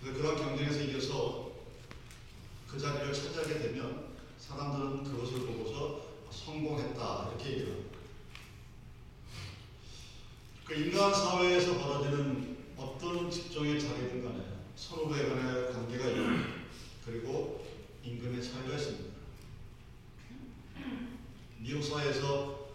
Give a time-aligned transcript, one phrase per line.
[0.00, 1.52] 그래서 그런 경쟁에서 이겨서
[2.66, 4.10] 그 자리를 차지하게 되면
[4.40, 6.00] 사람들은 그것을 보고서
[6.30, 7.98] 성공했다 이렇게 얘기를 합니다.
[10.64, 14.44] 그 인간 사회에서 벌어지는 어떤 직종의 자리든 간에
[14.76, 16.22] 서로에 간의 관계가 있고
[17.04, 17.66] 그리고
[18.02, 19.10] 임금의 차이가 있습니다.
[21.58, 22.70] 미국 사회에서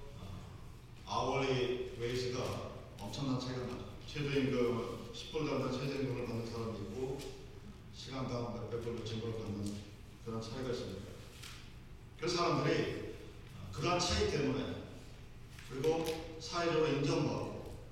[1.05, 2.71] hourly wage가
[3.15, 3.93] 엄청난 차이가 나죠.
[4.05, 7.17] 최저임금 10불 단단 최저임금을 받는 사람이 있고
[7.93, 9.73] 시간당 몇백 불, 몇천 불을 받는
[10.25, 11.01] 그런 차이가 있습니다.
[12.19, 13.15] 그 사람들이
[13.71, 14.83] 그러한 차이 때문에
[15.69, 17.85] 그리고 사회적으로 인정받고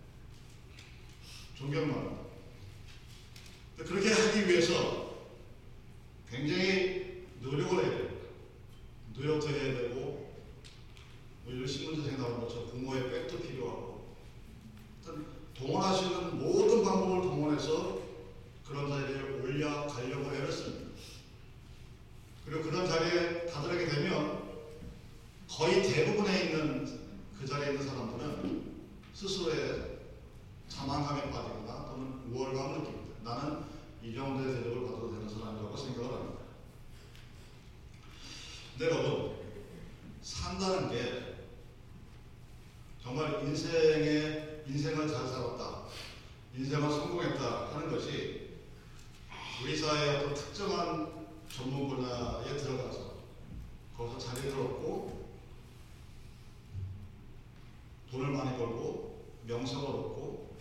[1.56, 2.32] 존경받고
[3.78, 5.20] 그렇게 하기 위해서
[6.30, 8.10] 굉장히 노력을 해야 돼요.
[9.16, 10.34] 노력도 해야 되고
[11.46, 13.93] 뭐 이런 신문조에 나오는 것처럼 부모의 백도 필요하고
[15.56, 18.00] 동원할 수 있는 모든 방법을 동원해서
[18.66, 20.94] 그런 자리에 올려가려고 애를 씁니다.
[22.46, 24.44] 그리고 그런 자리에 다들게 되면
[25.50, 27.00] 거의 대부분에 있는
[27.40, 28.74] 그 자리에 있는 사람들은
[29.14, 30.00] 스스로의
[30.68, 33.14] 자만감에 빠지거나 또는 우월감을 느낍니다.
[33.24, 33.64] 나는
[34.02, 36.42] 이 정도의 대접을 받아도 되는 사람이라고 생각을 합니다.
[38.78, 39.36] 근데 여러분,
[40.22, 41.36] 산다는 게
[43.02, 45.84] 정말 인생의, 인생을 잘 살았다,
[46.58, 48.44] 인생을 성공했다 하는 것이
[49.64, 53.14] 우리 사회의 어떤 특정한 전문 분야에 들어가서
[53.96, 55.24] 거기서 자리를 얻고
[58.12, 60.58] 돈을 많이 벌고 명성을 얻고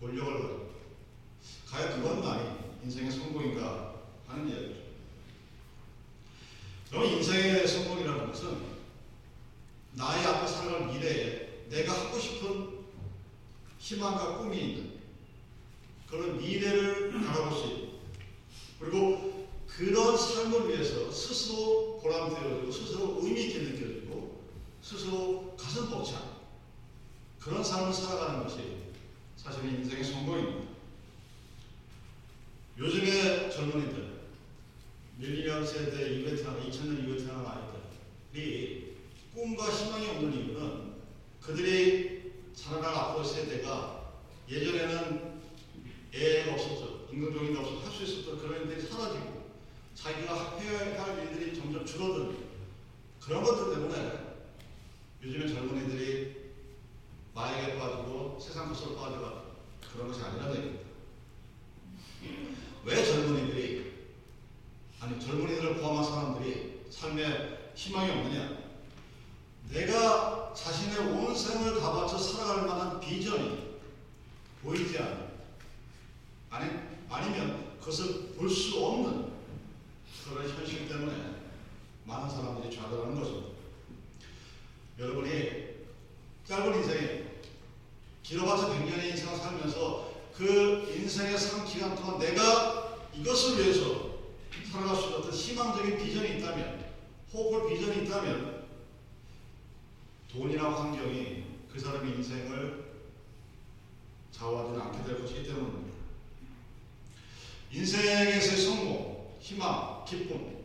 [0.00, 0.70] 권력을 가지고
[1.70, 3.94] 과연 그것만이 인생의 성공인가
[4.26, 4.80] 하는 이야기죠.
[6.90, 8.80] 그럼 인생의 성공이라는 것은
[9.92, 12.80] 나의 앞에 살아갈 미래에 내가 하고 싶은
[13.78, 15.00] 희망과 꿈이 있는
[16.08, 18.00] 그런 미래를 바라볼 수 있고
[18.80, 24.40] 그리고 그런 삶을 위해서 스스로 보람되어지고 스스로 의미 있게 느껴지고
[24.90, 26.20] 스스로 가슴 벅찬
[27.38, 28.90] 그런 삶을 살아가는 것이
[29.36, 30.68] 사실은 인생의 성공입니다.
[32.76, 34.20] 요즘의 젊은이들,
[35.16, 37.46] 밀리니언 세대 이후에 태어난 2000년 이후에 태어난
[38.32, 38.96] 아이들이
[39.32, 40.94] 꿈과 희망이 없는 이유는
[41.40, 44.12] 그들이 자라날 앞으로 세대가
[44.48, 45.40] 예전에는
[46.12, 47.06] 애가 없었죠.
[47.12, 49.52] 임금종이 없어서 할 수 있었던 그런 일들이 사라지고
[49.94, 52.36] 자기가 해야 할 일들이 점점 줄어드는
[53.20, 54.19] 그런 것들 때문에
[55.22, 56.50] 요즘의 젊은이들이
[57.34, 59.44] 마약에 빠지고 세상 것으로 빠져가
[59.92, 60.90] 그런 것이 아니라는 얘기입니다.
[62.84, 63.92] 왜 젊은이들이
[65.00, 68.60] 아니 젊은이들을 포함한 사람들이 삶에 희망이 없느냐?
[69.70, 73.78] 내가 자신의 온 생을 다 바쳐 살아갈 만한 비전이
[74.62, 75.30] 보이지 않는
[76.50, 76.70] 아니,
[77.08, 79.30] 아니면 그것을 볼 수 없는
[80.24, 81.40] 그런 현실 때문에
[82.04, 83.49] 많은 사람들이 좌절하는 것입니다.
[85.00, 85.70] 여러분이
[86.44, 87.24] 짧은 인생에
[88.22, 94.10] 길어봐서 100년의 인생을 살면서 그 인생의 삶 기간 동안 내가 이것을 위해서
[94.70, 96.92] 살아갈 수 있는 희망적인 비전이 있다면,
[97.32, 98.66] 호흡을 비전이 있다면,
[100.30, 102.90] 돈이나 환경이 그 사람의 인생을
[104.30, 105.96] 좌우하지는 않게 될 것이기 때문입니다.
[107.72, 110.60] 인생에서의 성공, 희망, 기쁨,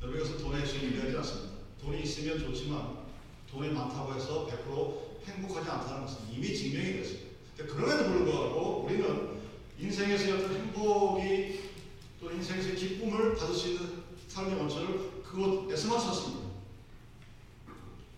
[0.00, 1.52] 여러분 이것은 돈의 핵심이 되지 않습니다.
[1.80, 3.01] 돈이 있으면 좋지만
[3.52, 7.32] 돈이 많다고 해서 100% 행복하지 않다는 것은 이미 증명이 됐습니다.
[7.58, 9.40] 그럼에도 불구하고 우리는
[9.78, 11.60] 인생에서의 어떤 행복이
[12.18, 16.48] 또 인생에서의 기쁨을 받을 수 있는 삶의 원천을 그곳에서만 찾습니다.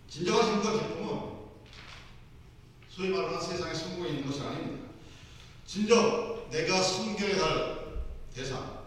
[0.08, 1.34] 진정한 힘과 기쁨은
[2.88, 4.86] 소위 말하는 세상의 성공에 있는 것이 아닙니다.
[5.66, 8.84] 진정 내가 섬겨야 할 대상,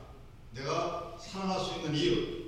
[0.54, 2.48] 내가 살아날 수 있는 이유,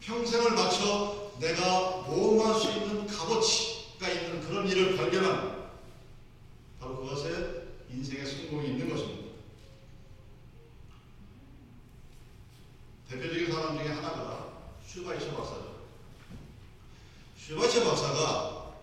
[0.00, 5.72] 평생을 바쳐 내가 모험할 수 있는 값어치가 있는 그런 일을 발견한
[6.78, 9.32] 바로 그것에 인생의 성공이 있는 것입니다.
[13.10, 14.52] 대표적인 사람 중에 하나가
[14.86, 15.82] 슈바이처 박사죠.
[17.36, 18.74] 슈바이처 박사가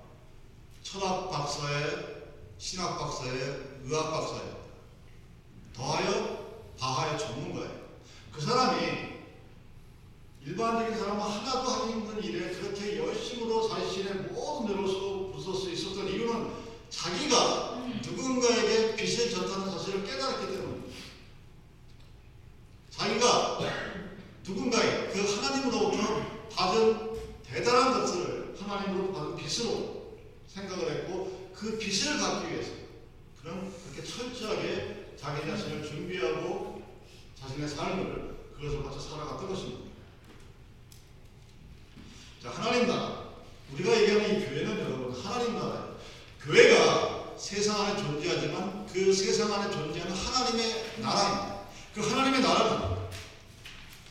[0.84, 2.26] 철학 박사의
[2.58, 4.70] 신학 박사의 의학 박사예요.
[5.74, 7.80] 더하여 바하의 전문가예요.
[8.34, 9.09] 그 사람이
[10.46, 10.80] 일반
[13.50, 16.52] 스스로 자신의 모든 내로서 부설 수 있었던 이유는
[16.90, 20.96] 자기가 누군가에게 빚을 졌다는 사실을 깨달았기 때문입니다.
[22.92, 23.60] 자기가
[24.46, 27.10] 누군가의 그 하나님으로부터 받은
[27.44, 32.72] 대단한 것을 하나님으로부터 받은 빚으로 생각을 했고 그 빚을 갚기 위해서
[33.42, 36.84] 그럼 그렇게 철저하게 자기 자신을 준비하고
[37.36, 39.89] 자신의 삶을 그것을 가지고 살아갔던 것입니다.
[42.42, 43.26] 자, 하나님 나라.
[43.74, 46.00] 우리가 얘기하는 이 교회는 여러분 하나님 나라예요.
[46.42, 51.60] 교회가 세상 안에 존재하지만 그 세상 안에 존재하는 하나님의 나라입니다.
[51.94, 52.98] 그 하나님의 나라는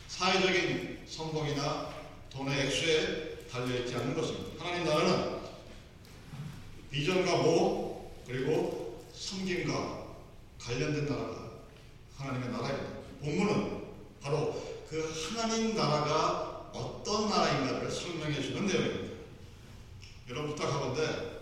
[0.08, 1.88] 사회적인 성공이나
[2.30, 4.62] 돈의 액수에 달려있지 않는 것입니다.
[4.62, 5.38] 하나님 나라는
[6.90, 10.06] 비전과 모 그리고 섬김과
[10.60, 11.50] 관련된 나라가
[12.18, 12.98] 하나님의 나라입니다.
[13.22, 13.84] 본문은
[14.20, 16.57] 바로 그 하나님 나라가
[17.28, 19.18] 나라인가를 설명해 주는 내용입니다.
[20.30, 21.38] 여러분 부탁하건데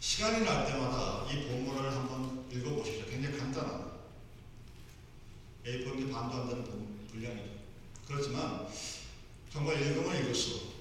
[0.00, 3.06] 시간이 날 때마다 이 본문을 한번 읽어보십시오.
[3.06, 3.98] 굉장히 간단합니다.
[5.66, 6.64] A4지 반도 안 되는
[7.10, 7.58] 분량이죠.
[8.06, 8.66] 그렇지만
[9.52, 10.78] 정말 읽으면 읽을수록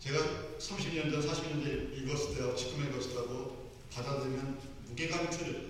[0.00, 0.18] 제가
[0.58, 5.68] 30년 전, 40년 전 읽었을 때하고 지금 읽었을 때하고 받아들이면 무게감이 틀려요.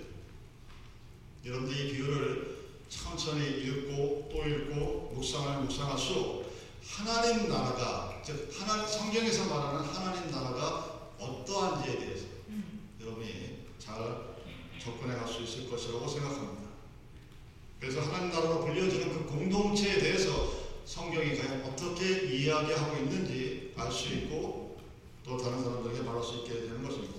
[1.44, 2.58] 여러분들 이 비유를
[2.88, 6.48] 천천히 읽고 또 읽고 묵상하면 묵상할수록
[6.88, 12.26] 하나님 나라가 즉 하나 성경에서 말하는 하나님 나라가 어떠한지에 대해서
[13.00, 14.37] 여러분이 잘
[14.82, 16.69] 접근해 갈 수 있을 것이라고 생각합니다.
[17.79, 24.79] 그래서 하나님 나라로 불려지는 그 공동체에 대해서 성경이 과연 어떻게 이야기하고 있는지 알 수 있고
[25.25, 27.14] 또 다른 사람들에게 말할 수 있게 되는 것입니다.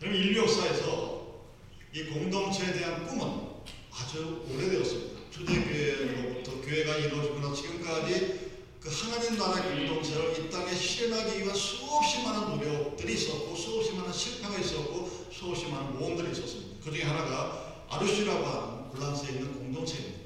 [0.00, 1.40] 그럼 인류 역사에서
[1.92, 3.50] 이 공동체에 대한 꿈은
[3.92, 5.19] 아주 오래되었습니다.
[5.30, 8.50] 초대교회로부터 교회가 이루어지거나 지금까지
[8.80, 14.58] 그 하나님 나라의 공동체를 이 땅에 실현하기 위한 수없이 많은 노력들이 있었고 수없이 많은 실패가
[14.58, 16.84] 있었고 수없이 많은 모험들이 있었습니다.
[16.84, 20.20] 그 중에 하나가 아르시라고 하는 굴란스에 있는 공동체입니다.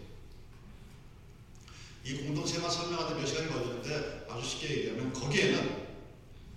[2.05, 5.87] 이 공동체만 설명하는데 몇 시간이 걸리는데 아주 쉽게 얘기하면 거기에는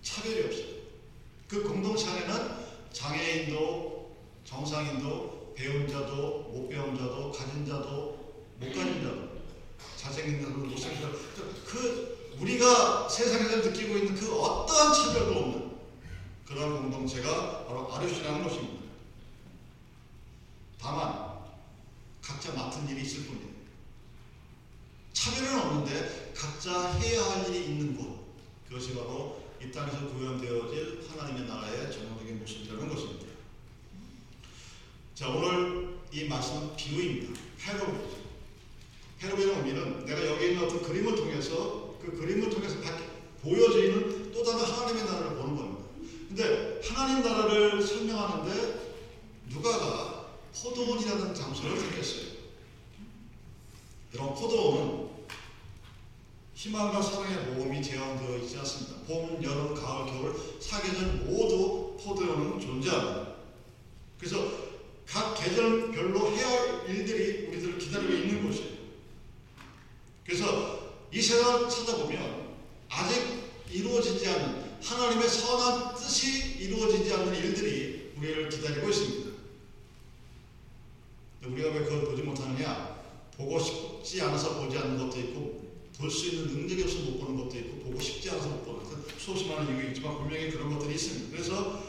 [0.01, 0.77] 차별이 없어요.
[1.47, 2.57] 그 공동체 안에는
[2.91, 8.16] 장애인도 정상인도 배운 자도 못 배운 자도 가진 자도
[8.59, 9.29] 못 가진 자도
[9.97, 11.11] 잘생긴 자도 못생긴
[11.65, 15.77] 그 우리가 세상에서 느끼고 있는 그 어떠한 차별도 없는
[16.45, 18.83] 그런 공동체가 바로 아르시라는 것입니다.
[20.79, 21.37] 다만
[22.21, 23.47] 각자 맡은 일이 있을 뿐이에요.
[25.13, 28.27] 차별은 없는데 각자 해야 할 일이 있는 곳
[28.67, 33.25] 그것이 바로 이 땅에서 구현되어질 하나님의 나라의 전형적인 모습이라는 것입니다.
[35.15, 37.41] 자 오늘 이 말씀은 비유입니다.
[37.59, 37.85] 패러
[39.19, 42.75] 패러블의 의미는 내가 여기 있는 어떤 그림을 통해서 그 그림을 통해서
[43.41, 45.83] 보여지는 또 다른 하나님의 나라를 보는 겁니다.
[46.27, 48.87] 근데 하나님 나라를 설명하는데
[49.49, 52.27] 누가가 포도원이라는 장소를 택했어요.
[54.13, 55.07] 이런 포도원은
[56.53, 58.97] 희망과 사랑의 모험이 제한되어 있지 않습니다.
[59.07, 63.35] 봄, 여름, 가을, 겨울 사계절 모두 포도원은 존재합니다.
[64.17, 64.67] 그래서
[65.07, 68.76] 각 계절별로 해야 할 일들이 우리들을 기다리고 있는 곳이에요.
[70.27, 72.47] 그래서 이 세상을 찾아보면
[72.89, 79.31] 아직 이루어지지 않는 하나님의 선한 뜻이 이루어지지 않는 일들이 우리를 기다리고 있습니다.
[81.45, 82.97] 우리가 왜 그걸 보지 못하느냐?
[83.37, 85.67] 보고 싶지 않아서 보지 않는 것도 있고
[85.97, 89.17] 볼 수 있는 능력이 없어서 못 보는 것도 있고 보고 싶지 않아서 못 보는 것도
[89.17, 91.31] 수없이 많은 이유가 있지만 분명히 그런 것들이 있습니다.
[91.31, 91.81] 그래서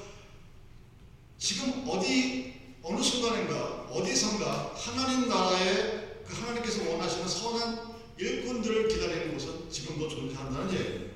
[1.38, 7.87] 지금 어디 어느 순간인가 어디선가 하나님 나라의 그 하나님께서 원하시는 선한
[8.18, 11.08] 일꾼들을 기다리는 곳은 지금도 존재한다는 얘기예요.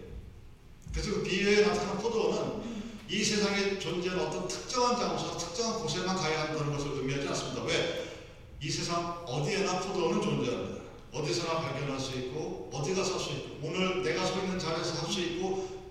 [0.92, 2.62] 그래서 그 비유에 나타난 포도원은
[3.08, 7.64] 이 세상에 존재하는 어떤 특정한 장소, 특정한 곳에만 가야 한다는 것을 의미하지 않습니다.
[7.64, 8.12] 왜?
[8.60, 10.82] 이 세상 어디에나 포도원은 존재합니다.
[11.12, 15.20] 어디서나 발견할 수 있고 어디 가서 할수 있고 오늘 내가 서 있는 자리에서 할 수
[15.20, 15.82] 있고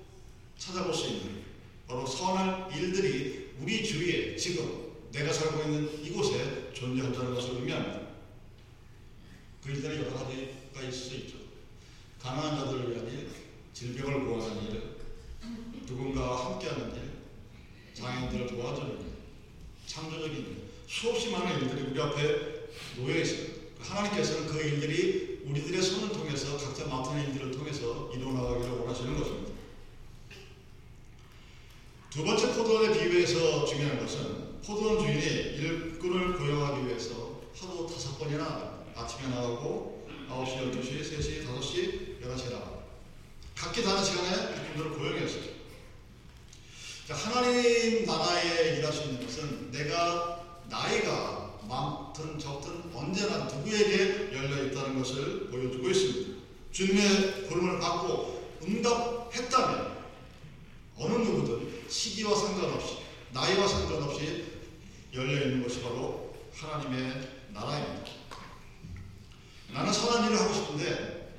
[0.57, 1.43] 찾아볼 수 있는
[1.87, 8.01] 바로 선한 일들이 우리 주위에 지금 내가 살고 있는 이곳에 존재한다는 것을 의미합니다.
[9.63, 11.37] 그 일들이 여러 가지 가 있을 수 있죠.
[12.19, 13.29] 가난한 자들을 위한 일,
[13.73, 14.97] 질병을 구하는 일,
[15.85, 17.11] 누군가와 함께하는 일,
[17.93, 19.05] 장애인들을 도와주는 일,
[19.85, 23.61] 창조적인 일, 수없이 많은 일들이 우리 앞에 놓여 있습니다.
[23.79, 29.51] 하나님께서는 그 일들이 우리들의 손을 통해서 각자 맡은 일들을 통해서 이루어나가기를 원하시는 것입니다.
[32.09, 39.29] 두 번째 포도원의 비유에서 중요한 것은 포도원 주인이 일꾼을 고용하기 위해서 하루 다섯 번이나 아침에
[39.29, 40.00] 나가고
[40.31, 42.81] 9시, 12시, 3시, 5시, 11시에 나가고
[43.55, 45.43] 각기 다른 시간에 일꾼들을 고용했어요.
[47.07, 55.89] 자, 하나님 나라에 있는 것은 내가 나이가 많든 적든 언제나 누구에게 열려 있다는 것을 보여주고
[55.89, 56.41] 있습니다.
[56.71, 59.97] 주님의 부름을 받고 응답했다면
[60.97, 62.97] 어느 누구든 시기와 상관없이
[63.33, 64.45] 나이와 상관없이
[65.13, 68.20] 열려 있는 것이 바로 하나님의 나라입니다.
[69.73, 71.33] 나는 선한 일을 하고 싶은데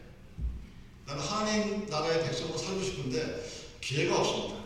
[1.07, 4.63] 나는 하나님 나라의 백성으로 살고 싶은데 기회가 없습니다.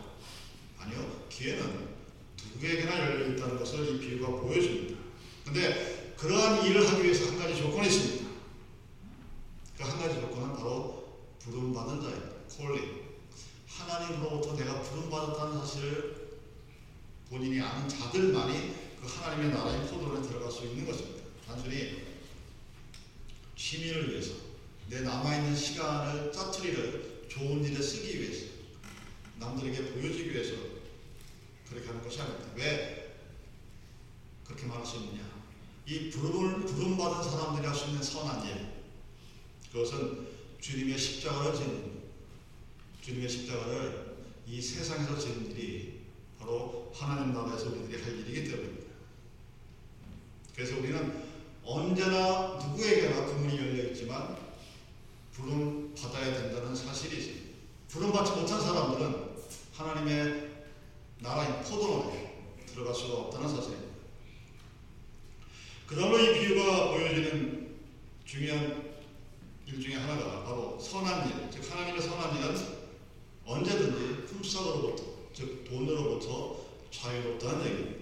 [0.78, 1.88] 아니요, 기회는
[2.54, 4.96] 누구에게나 열려 있다는 것을 이 비유가 보여줍니다.
[5.44, 8.26] 근데 그러한 일을 하기 위해서 한 가지 조건이 있습니다.
[9.76, 12.28] 그 한 가지 조건은 바로 부름받은 자입니다.
[12.56, 13.06] 콜링.
[13.68, 16.38] 하나님으로부터 내가 부름받았다는 사실을
[17.28, 21.24] 본인이 아는 자들만이 그 하나님의 나라의 포도에 들어갈 수 있는 것입니다.
[21.46, 22.05] 단순히
[23.56, 24.34] 취미를 위해서
[24.88, 28.46] 내 남아있는 시간을 짜투리를 좋은 일에 쓰기 위해서
[29.38, 30.54] 남들에게 보여주기 위해서
[31.68, 32.50] 그렇게 하는 것이 아닙니다.
[32.54, 33.16] 왜
[34.44, 35.24] 그렇게 말할 수 있느냐?
[35.86, 38.66] 이 부름을 부름받은 사람들이 할 수 있는 선한 일
[39.72, 40.26] 그것은
[40.60, 42.02] 주님의 십자가를 지는
[43.02, 46.06] 주님의 십자가를 이 세상에서 지는 일이
[46.38, 48.86] 바로 하나님 나라에서 우리들이 할 일이기 때문입니다.
[50.54, 51.25] 그래서 우리는
[51.66, 54.36] 언제나 누구에게나 그 문이 열려 있지만
[55.32, 57.46] 부름 받아야 된다는 사실이 있습니다.
[57.88, 59.36] 부름 받지 못한 사람들은
[59.74, 60.50] 하나님의
[61.18, 63.96] 나라인 포도원에 들어갈 수가 없다는 사실입니다.
[65.88, 67.76] 그다음으로 이 비유가 보여지는
[68.24, 68.94] 중요한
[69.66, 72.56] 일 중에 하나가 바로 선한 일, 즉 하나님의 선한 일은
[73.44, 77.95] 언제든지 품삯으로부터, 즉 돈으로부터 자유롭다는 얘기입니다.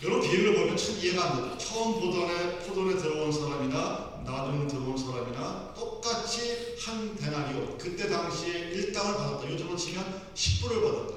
[0.00, 1.58] 이런 비유를 보면 참 이해가 안 됩니다.
[1.58, 9.50] 처음 포도원에, 포도원에 들어온 사람이나 나중 들어온 사람이나 똑같이 한 데나리오, 그때 당시에 일당을 받았다.
[9.50, 11.14] 요즘은 치면 10불을 받았다.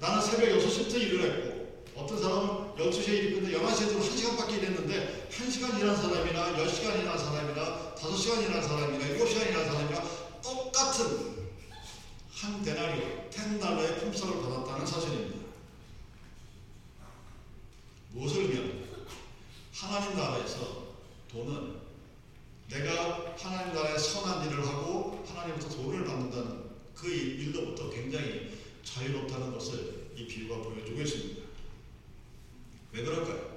[0.00, 5.78] 나는 새벽 6시부터 일을 했고 어떤 사람은 12시에 일이 끝데 11시에 들어 1시간밖에 일했는데 1시간
[5.80, 10.02] 일한 사람이나 10시간 일한 사람이나 5시간 일한 사람이나 7시간 일한 사람이나
[10.42, 11.52] 똑같은
[12.34, 15.41] 한 데나리오, 10달러의 품삯을 받았다는 사실입니다.
[18.12, 18.98] 무엇을 의미합니까?
[19.72, 20.94] 하나님 나라에서
[21.30, 21.80] 돈은
[22.68, 26.62] 내가 하나님 나라의 선한 일을 하고 하나님부터 돈을 받는다는
[26.94, 31.42] 그 일로부터 굉장히 자유롭다는 것을 이 비유가 보여주고 있습니다.
[32.92, 33.52] 왜 그럴까요?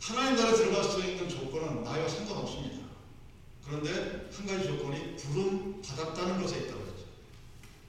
[0.00, 2.84] 하나님 나라에 들어갈 수 있는 조건은 나이와 상관없습니다.
[3.64, 7.04] 그런데 한 가지 조건이 부름 받았다는 것에 있다고 했죠.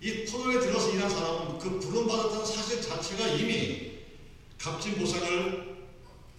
[0.01, 3.94] 이 토론에 들어서 일한 사람은 그 부름 받았다는 사실 자체가 이미
[4.65, 5.75] 값진 보상을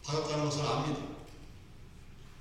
[0.03, 1.01] 받았다는 것을 압니다.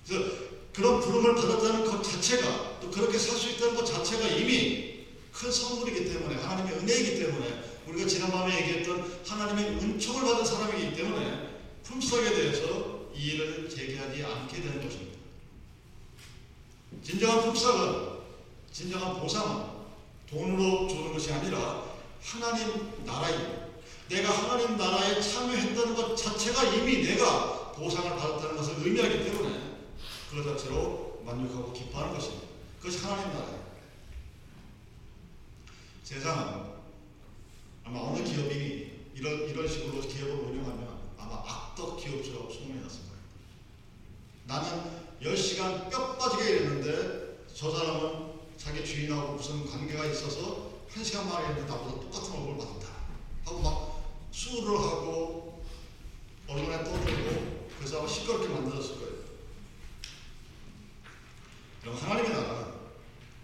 [0.07, 0.31] 그래서
[0.73, 6.11] 그런 부름을 받았다는 것 자체가 또 그렇게 살 수 있다는 것 자체가 이미 큰 선물이기
[6.11, 11.49] 때문에 하나님의 은혜이기 때문에 우리가 지난밤에 얘기했던 하나님의 은총을 받은 사람이기 때문에
[11.83, 15.19] 품삯에 대해서 이의를 제기하지 않게 되는 것입니다.
[17.03, 18.15] 진정한 품삯은
[18.71, 19.65] 진정한 보상은
[20.27, 21.85] 돈으로 주는 것이 아니라
[22.23, 23.64] 하나님 나라입니다.
[24.09, 29.77] 내가 하나님 나라에 참여했다는 것 자체가 이미 내가 보상을 받았다는 것을 의미하기 때문에
[30.29, 32.45] 그 자체로 만족하고 기뻐하는 것입니다.
[32.79, 33.65] 그것이 하나님 나라예요.
[36.03, 36.75] 세상은
[37.83, 43.15] 아마 어느 기업이 이런, 이런 식으로 기업을 운영하면 아마 악덕 기업처럼 소문이 났을 거예요.
[44.45, 51.71] 나는 10시간 뼈 빠지게 일했는데 저 사람은 자기 주인하고 무슨 관계가 있어서 1시간 만에 했는데
[51.71, 52.87] 나보다 똑같은 월급을 받았다.
[53.45, 53.94] 하고 막
[54.35, 55.63] 수를 하고
[56.45, 59.15] 언론에 떠들고 그 사람을 시끄럽게 만들었을 거예요.
[61.81, 62.73] 그럼 하나님의 나라는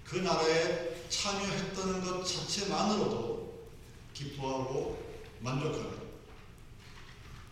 [0.03, 3.69] 그 나라에 참여했다는 것 자체만으로도
[4.13, 5.01] 기뻐하고
[5.39, 6.01] 만족하는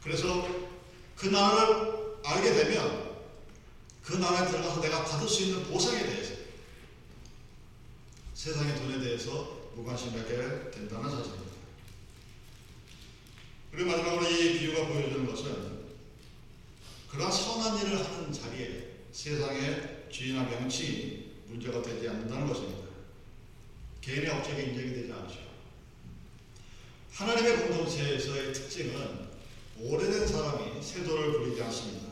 [0.03, 0.47] 그래서
[1.15, 3.21] 그 나라를 알게 되면
[4.03, 6.33] 그 나라에 들어가서 내가 받을 수 있는 보상에 대해서
[8.33, 11.38] 세상의 돈에 대해서 무관심하게 된다는 사실입니다.
[13.71, 15.79] 그리고 마지막으로 이 비유가 보여주는 것은
[17.09, 22.87] 그러한 선한 일을 하는 자리에 세상의 주인과 명칭이 문제가 되지 않는다는 것입니다.
[24.01, 25.39] 개인의 업적이 인정이 되지 않죠.
[27.11, 29.29] 하나님의 공동체에서의 특징은
[29.81, 32.07] 오래된 사람이 세도를 부리지 않습니다.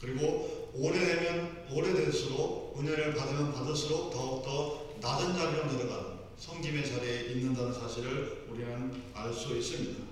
[0.00, 9.02] 그리고 오래되면 오래될수록 은혜를 받으면 받을수록 더욱더 낮은 자리로 내려가는 성김의 자리에 있는다는 사실을 우리는
[9.14, 10.09] 알 수 있습니다.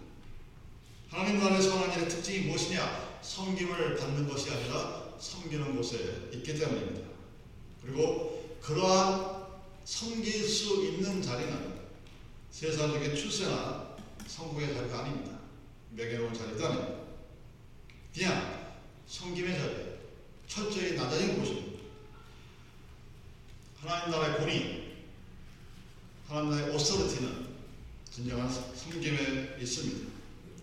[1.11, 3.19] 하나님 나라의 선한 일의 특징이 무엇이냐?
[3.23, 7.09] 섬김을 받는 것이 아니라 섬기는 곳에 있기 때문입니다.
[7.83, 9.47] 그리고 그러한
[9.85, 11.79] 섬길 수 있는 자리는
[12.51, 13.97] 세상적인 출세나
[14.27, 15.39] 성공의 자리가 아닙니다.
[15.93, 16.95] 매겨놓은 자리도 아닙니다.
[18.15, 19.75] 그냥 섬김의 자리,
[20.47, 21.79] 철저히 낮아진 곳입니다.
[23.81, 24.95] 하나님 나라의 권위,
[26.29, 27.49] 하나님 나라의 오서리티는
[28.11, 30.18] 진정한 섬김에 있습니다.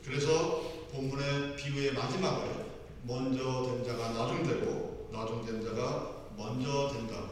[0.05, 2.65] 그래서 본문의 비유의 마지막을
[3.03, 7.31] 먼저 된 자가 나중되고 나중된 자가 먼저 된다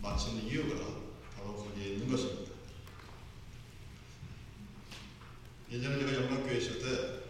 [0.00, 0.76] 마치는 이유가
[1.36, 2.52] 바로 거기에 있는 것입니다.
[5.70, 7.22] 예전에 제가 영락교회 있을 때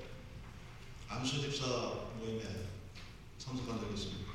[1.09, 1.67] 안수 집사
[2.19, 2.43] 모임에
[3.39, 4.33] 참석한 적이 있습니다.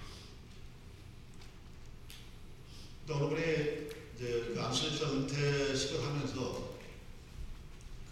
[3.06, 3.42] 근데 어느 분이
[4.16, 6.77] 이제 그 안수 집사 은퇴식을 하면서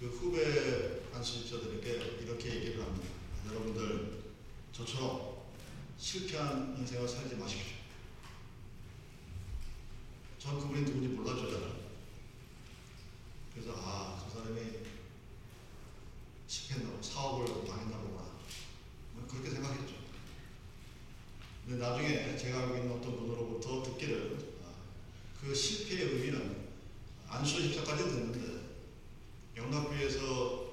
[0.06, 3.08] 그 후배 안수집사들에게 이렇게 얘기를 합니다.
[3.50, 4.34] 여러분들
[4.72, 5.46] 저처럼
[5.98, 7.78] 실패한 인생을 살지 마십시오.
[10.38, 11.76] 전 그분이 누군지 몰라주잖아요.
[13.52, 14.62] 그래서 아, 저 사람이
[16.46, 18.30] 실패했나 사업을 망했나 보구나.
[19.14, 19.96] 뭐 그렇게 생각했죠.
[21.66, 24.72] 근데 나중에 제가 알고 있는 어떤 분으로부터 듣기를 아,
[25.42, 26.68] 그 실패의 의미는
[27.28, 28.55] 안수 집사까지 듣는데
[29.66, 30.66] 영락교에서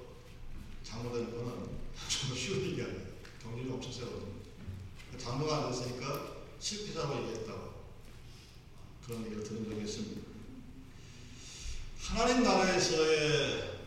[0.84, 3.00] 장로되는 거는 정말 쉬운 일이 아니에요.
[3.42, 4.32] 경쟁이 엄청 세거든요.
[5.16, 7.72] 장로가 안 됐으니까 실패자로 얘기했다고
[9.04, 10.22] 그런 얘기를 들은 적이 있습니다.
[11.98, 13.80] 하나님 나라에서의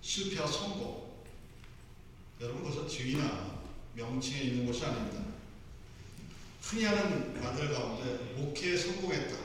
[0.00, 1.22] 실패와 성공
[2.40, 3.60] 여러분 그것은 지위나
[3.94, 5.22] 명칭에 있는 것이 아닙니다.
[6.60, 9.36] 흔히 하는 말들 가운데 목회에 성공했다.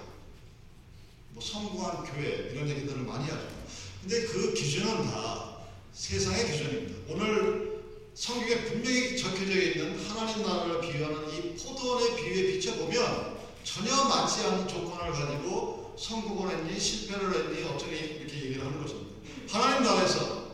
[1.32, 3.58] 뭐 성공한 교회 이런 얘기들을 많이 하죠.
[4.02, 5.58] 근데 그 기준은 다
[5.94, 7.14] 세상의 기준입니다.
[7.14, 7.82] 오늘
[8.14, 15.12] 성경에 분명히 적혀져 있는 하나님 나라를 비유하는 이 포도원의 비유에 비춰보면 전혀 맞지 않는 조건을
[15.12, 19.12] 가지고 성공을 했니 실패를 했니 어쩌니 이렇게 얘기를 하는 것입니다.
[19.50, 20.48] 하나님 나라에서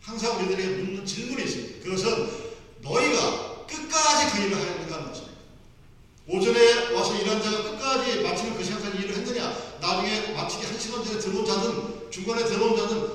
[0.00, 1.84] 항상 우리들에게 묻는 질문이 있습니다.
[1.84, 2.28] 그것은
[2.82, 5.38] 너희가 끝까지 그 일을 하였는가 하는 것입니다.
[6.28, 11.18] 오전에 와서 일한 자가 끝까지 마치는 그 시간까지 일을 했느냐 나중에 마치기 한 시간 전에
[11.18, 11.44] 들어온
[12.28, 13.08] 자든 중간에 들어온 자든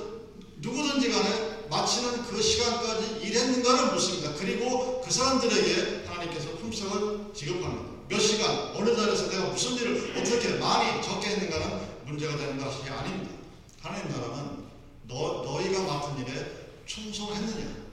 [0.56, 4.34] 누구든지 간에 마치는 그 시간까지 일했는가를 묻습니다.
[4.34, 7.94] 그리고 그 사람들에게 하나님께서 품삯을 지급합니다.
[8.08, 13.30] 몇 시간, 어느 자리에서 내가 무슨 일을 어떻게 많이 적게 했는가는 문제가 되는 것이 아닙니다.
[13.80, 14.64] 하나님 나라는
[15.06, 17.84] 너, 너희가 맡은 일에 충성했느냐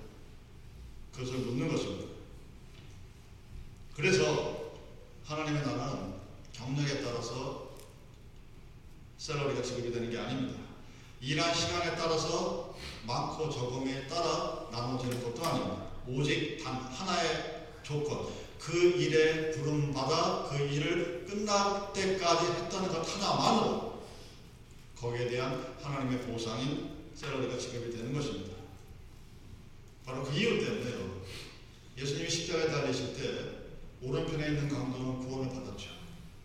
[1.13, 2.12] 그것을 묻는 것입니다.
[3.95, 4.71] 그래서
[5.25, 6.13] 하나님의 나라는
[6.53, 7.69] 경력에 따라서
[9.17, 10.71] 셀러리가 지급이 되는 게 아닙니다.
[11.21, 12.73] 일한 시간에 따라서
[13.05, 15.86] 많고 적음에 따라 나눠지는 것도 아닙니다.
[16.15, 18.28] 오직 단 하나의 조건,
[18.60, 24.04] 그 일에 부름받아 그 일을 끝날 때까지 했다는 것 하나만으로
[24.95, 28.52] 거기에 대한 하나님의 보상인 셀러리가 지급이 되는 것입니다.
[30.06, 31.21] 바로 그 이유 때문에요.
[31.97, 35.89] 예수님이 십자가에 달리실 때 오른편에 있는 강도는 구원을 받았죠.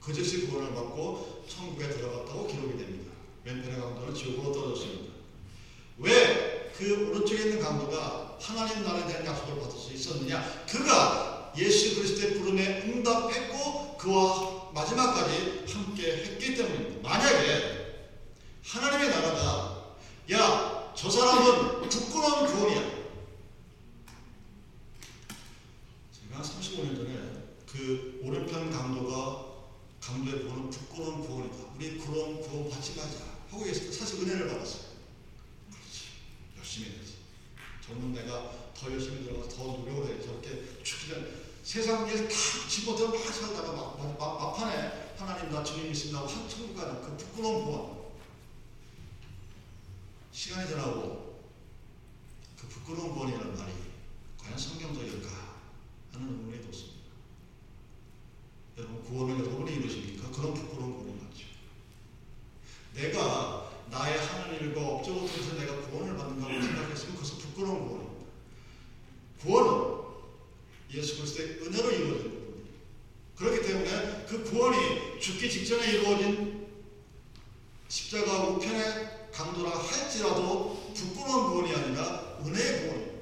[0.01, 3.13] 그 즉시 구원을 받고 천국에 들어갔다고 기록이 됩니다.
[3.45, 5.13] 왼편의 강도는 지옥으로 떨어졌습니다.
[5.99, 10.65] 왜 그 오른쪽에 있는 강도가 하나님 나라에 대한 약속을 받을 수 있었느냐?
[10.69, 17.09] 그가 예수 그리스도의 부름에 응답했고 그와 마지막까지 함께 했기 때문입니다.
[17.09, 17.87] 만약에
[18.63, 19.97] 하나님의 나라가
[20.33, 22.97] 야, 저 사람은 부끄러운 구원이야.
[26.13, 27.17] 제가 35년 전에
[27.67, 29.47] 그 오른편 강도가
[30.01, 31.57] 강도의 구원은 부끄러운 구원이다.
[31.77, 33.25] 우리 그런 구원 받지 말자.
[33.51, 34.83] 하고 있을 때 사실 은혜를 받았어요.
[35.71, 36.05] 그렇지.
[36.59, 37.16] 열심히 해야지.
[37.87, 40.21] 저는 내가 더 열심히 들어가서 더 노력을 해.
[40.21, 42.29] 저렇게 죽기 전 세상 일다
[42.69, 47.17] 집어들어 막 살다가 막, 막, 막, 막판에 하나님 나 주님 믿습니다 한 천국 가는 그
[47.17, 47.97] 부끄러운 구원.
[50.33, 51.43] 시간이 지나고
[52.59, 53.73] 그 부끄러운 구원이라는 말이
[54.39, 55.29] 과연 성경적일까
[56.13, 56.97] 하는 의문이 뒀습니다.
[58.79, 60.31] 여러분 구원을 여러분이 이루십니까?
[60.31, 61.47] 그런 부끄러운 구원이 맞죠.
[62.95, 68.27] 내가 나의 하는 일과 업적을 통해서 내가 구원을 받는다고 생각했으면 그것은 부끄러운 구원입니다.
[69.43, 70.07] 구원은
[70.95, 72.71] 예수 그리스도의 은혜로 이루어진 부분입니다.
[73.37, 76.67] 그렇기 때문에 그 구원이 죽기 직전에 이루어진
[77.89, 83.17] 십자가 우편의 강도라 할지라도 부끄러운 구원이 아니라 은혜의 구원입니다.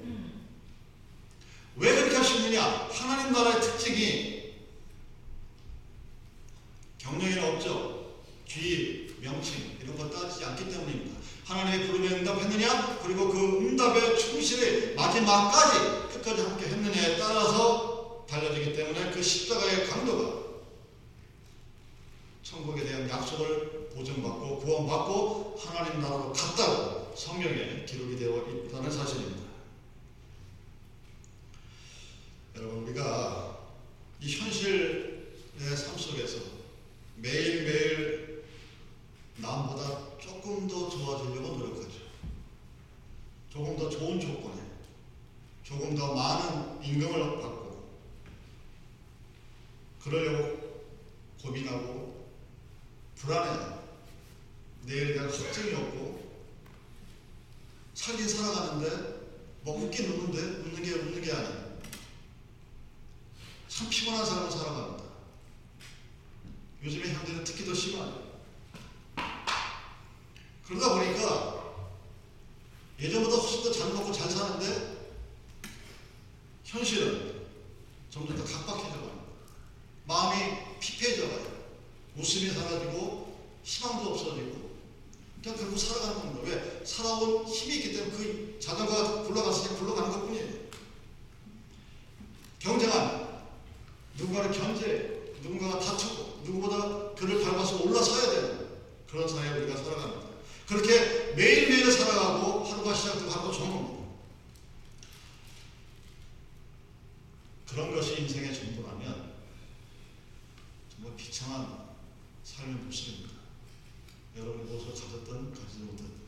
[1.77, 2.63] 왜 그렇게 하시느냐?
[2.63, 4.55] 하나님 나라의 특징이
[6.99, 11.19] 경력이나 업적, 귀, 명칭 이런 거 따지지 않기 때문입니다.
[11.45, 13.01] 하나님의 부름에 응답했느냐?
[13.03, 20.45] 그리고 그 응답의 충실이 마지막까지 끝까지 함께 했느냐에 따라서 달려지기 때문에 그 십자가의 강도가
[24.65, 29.45] 구원받고 하나님 나라로 갔다고 성경에 기록이 되어 있다는 사실입니다.
[32.57, 33.59] 여러분 우리가
[34.21, 35.27] 이 현실의
[35.77, 36.39] 삶 속에서
[37.17, 38.45] 매일매일
[39.37, 42.05] 남보다 조금 더 좋아지려고 노력하죠.
[43.51, 44.63] 조금 더 좋은 조건에
[45.63, 47.65] 조금 더 많은 임금을 받고
[50.05, 50.85] 그러려고
[51.41, 52.29] 고민하고
[53.17, 53.75] 불안해
[54.83, 56.45] 내일에 대한 걱정이 없고
[57.95, 59.15] 살긴 살아가는데
[59.63, 60.39] 뭐 웃긴 웃는데
[60.69, 61.79] 웃는 게 웃는 게 아니에요.
[63.67, 65.05] 참 피곤한 삶을 살아갑니다.
[66.83, 68.43] 요즘에 현대는 특히 더 심하죠.
[70.67, 71.65] 그러다 보니까
[73.01, 75.15] 예전보다 훨씬 더 잘 먹고 잘 사는데
[76.65, 77.47] 현실은
[78.11, 79.24] 점점 더 각박해져 가요.
[80.07, 81.55] 마음이 피폐해져 가요.
[82.17, 84.65] 웃음이 사라지고 희망도 없어지고
[85.43, 86.41] 그냥 결국 살아가는 겁니다.
[86.45, 86.85] 왜?
[86.85, 90.65] 살아온 힘이 있기 때문에 그 자전거가 굴러갔으니 굴러가는 것 뿐이에요.
[92.59, 93.25] 경쟁한
[94.17, 98.69] 누군가를 견제, 누군가가 다투고 누구보다 그를 밟아서 올라서야 되는
[99.07, 100.29] 그런 사회에 우리가 살아갑니다.
[100.67, 104.05] 그렇게 매일매일 살아가고 하루가 시작되고 하루가 저뭅니다.
[107.69, 109.35] 그런 것이 인생의 전부라면
[110.89, 111.89] 정말 비참한
[112.45, 113.35] 삶의 모습입니다.
[114.37, 116.25] 여러분이 무엇을 가졌든 가지지 못했든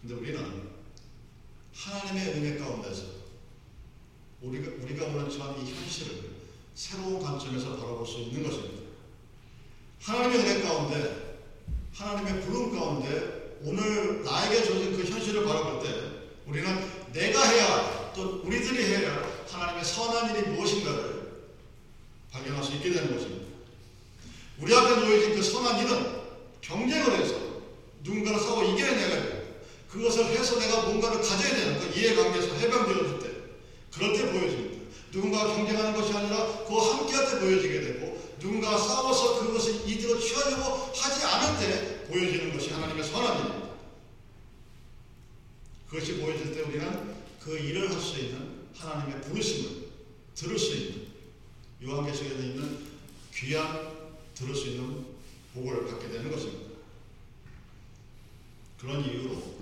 [0.00, 0.78] 근데 우리는
[1.74, 3.18] 하나님의 은혜 가운데서
[4.40, 6.30] 우리가, 우리가 원했지만 이 현실을
[6.74, 8.82] 새로운 관점에서 바라볼 수 있는 것입니다.
[10.00, 11.48] 하나님의 은혜 가운데,
[11.92, 15.88] 하나님의 부름 가운데 오늘 나에게 주어진 그 현실을 바라볼 때
[16.46, 21.48] 우리는 내가 해야 또 우리들이 해야 하나님의 선한 일이 무엇인가를
[22.30, 23.48] 발견할 수 있게 되는 것입니다.
[24.60, 26.18] 우리 앞에 놓여진 그 선한 일은
[26.60, 27.34] 경쟁을 해서
[28.02, 29.38] 누군가를 싸워 이겨내야 되고
[29.88, 31.56] 그것을 해서 내가 뭔가를 가져야
[32.08, 34.78] 그 이해관계에서 해방되어질 때때 보여집니다.
[35.12, 41.24] 누군가가 경쟁하는 것이 아니라 그와 함께할 때 보여지게 되고 누군가가 싸워서 그것을 이대로 취하려고 하지
[41.24, 43.68] 않을 때 보여지는 것이 하나님의 선한 일입니다.
[45.88, 49.88] 그것이 보여질 때 우리는 그 일을 할 수 있는 하나님의 부르심을
[50.34, 51.08] 들을 수 있는
[51.82, 52.86] 요한계시록에 있는
[53.34, 53.92] 귀한
[54.34, 55.06] 들을 수 있는
[55.54, 56.68] 복을 받게 되는 것입니다.
[58.78, 59.58] 그런 이유로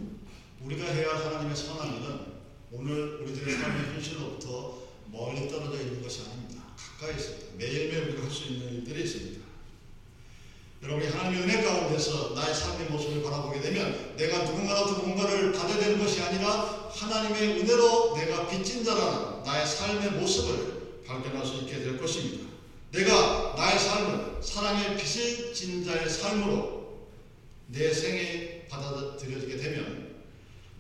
[0.62, 2.35] 우리가 해야 하나님의 선한 일은
[2.72, 4.78] 오늘 우리들의 삶의 현실로부터
[5.12, 6.64] 멀리 떨어져 있는 것이 아닙니다.
[6.98, 7.46] 가까이 있습니다.
[7.56, 9.46] 매일매일 우리가 할 수 있는 일들이 있습니다.
[10.82, 16.20] 여러분이 하나님의 은혜 가운데서 나의 삶의 모습을 바라보게 되면 내가 누군가로부터 뭔가를 받아야 되는 것이
[16.20, 22.46] 아니라 하나님의 은혜로 내가 빚진 자라는 나의 삶의 모습을 발견할 수 있게 될 것입니다.
[22.92, 27.06] 내가 나의 삶을 사랑의 빚을 진 자의 삶으로
[27.68, 30.16] 내 생에 받아들여지게 되면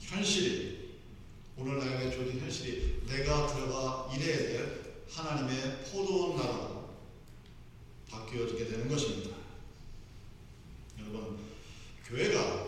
[0.00, 0.75] 현실이
[1.58, 6.90] 오늘 나에게 주어진 현실이 내가 들어가 일해야 될 하나님의 포도원 나라로
[8.10, 9.36] 바뀌어지게 되는 것입니다.
[10.98, 11.38] 여러분,
[12.04, 12.66] 교회가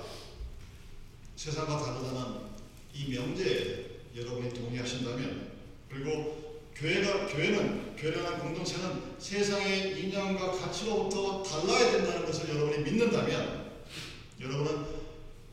[1.37, 2.49] 세상과 다르다는
[2.95, 5.53] 이 명제에 여러분이 동의하신다면
[5.91, 13.71] 그리고 교회가 교회는 교회라는 공동체는 세상의 인연과 가치로부터 달라야 된다는 것을 여러분이 믿는다면
[14.41, 14.98] 여러분은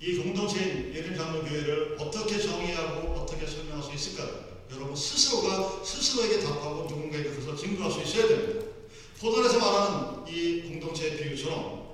[0.05, 4.45] 이 공동체인 예림 장로교회를 어떻게 정의하고 어떻게 설명할 수 있을까요?
[4.71, 8.67] 여러분 스스로가 스스로에게 답하고 누군가에게 그것을 증거할 수 있어야 됩니다.
[9.19, 11.85] 포도에서 말하는 이 공동체의 비유처럼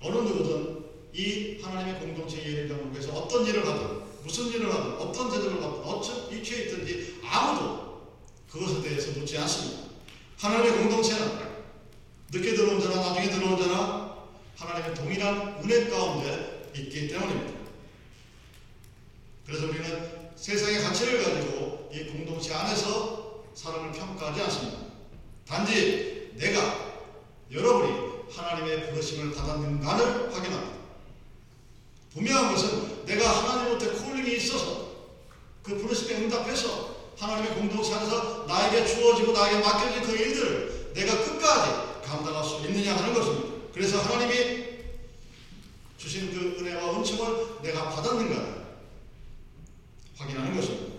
[0.00, 5.58] 어느 누구든 이 하나님의 공동체 예를 장로교회에서 어떤 일을 하든 무슨 일을 하든 어떤 제도를
[5.58, 8.12] 받든 어떤 위치에 있든지 아무도
[8.48, 9.82] 그것에 대해서 묻지 않습니다.
[10.38, 11.56] 하나님의 공동체는
[12.30, 14.05] 늦게 들어온 자나 나중에 들어온 자나
[14.56, 17.58] 하나님의 동일한 은혜 가운데 있기 때문입니다.
[19.46, 24.78] 그래서 우리는 세상의 가치를 가지고 이 공동체 안에서 사람을 평가하지 않습니다.
[25.46, 26.96] 단지 내가
[27.50, 30.76] 여러분이 하나님의 부르심을 받았는가를 확인합니다.
[32.12, 34.86] 분명한 것은 내가 하나님한테 콜링이 있어서
[35.62, 42.44] 그 부르심에 응답해서 하나님의 공동체 안에서 나에게 주어지고 나에게 맡겨진 그 일들을 내가 끝까지 감당할
[42.44, 43.55] 수 있느냐 하는 것입니다.
[43.76, 44.64] 그래서 하나님이
[45.98, 48.64] 주신 그 은혜와 은총을 내가 받았는가
[50.16, 50.96] 확인하는 것입니다.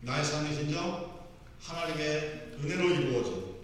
[0.00, 1.24] 나의 삶이 진정
[1.60, 3.54] 하나님의 은혜로 이루어진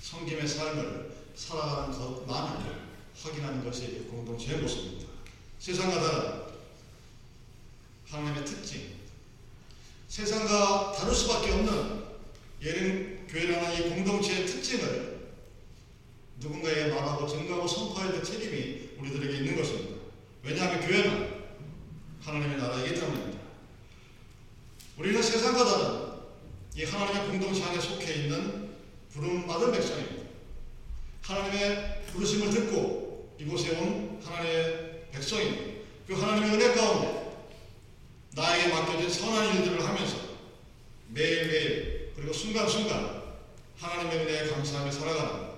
[0.00, 2.82] 성김의 삶을 살아가는 것만을
[3.20, 5.08] 확인하는 것이 공동체의 모습입니다.
[5.58, 6.42] 세상과 다른
[8.08, 8.94] 하나님의 특징,
[10.06, 12.04] 세상과 다를 수밖에 없는
[12.62, 15.21] 예능 교회라는 이 공동체의 특징을
[16.42, 19.96] 누군가에게 말하고 증거하고 선포해야 될 그 책임이 우리들에게 있는 것입니다.
[20.42, 21.42] 왜냐하면 교회는
[22.20, 23.38] 하나님의 나라이기 때문입니다.
[24.96, 26.12] 우리는 세상과 다른
[26.76, 28.70] 이 하나님의 공동체 안에 속해 있는
[29.12, 30.22] 부름받은 백성입니다.
[31.22, 35.82] 하나님의 부르심을 듣고 이곳에 온 하나님의 백성입니다.
[36.06, 37.32] 그 하나님의 은혜 가운데
[38.34, 40.16] 나에게 맡겨진 선한 일들을 하면서
[41.08, 43.22] 매일매일 그리고 순간순간
[43.78, 45.51] 하나님의 은혜에 감사하며 살아가는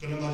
[0.00, 0.27] Gonna